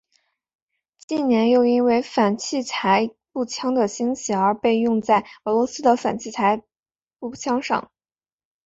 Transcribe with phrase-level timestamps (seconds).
[1.07, 6.63] 近年又因为反器材步枪的兴起而被用在俄罗斯的反器材
[7.19, 7.91] 步枪上。